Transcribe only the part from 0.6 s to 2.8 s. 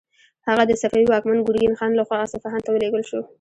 د صفوي واکمن ګرګین خان لخوا اصفهان ته